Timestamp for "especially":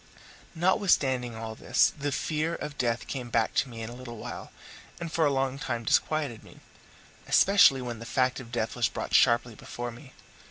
7.27-7.83